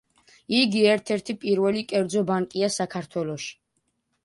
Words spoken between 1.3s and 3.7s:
პირველი კერძო ბანკია საქართველოში.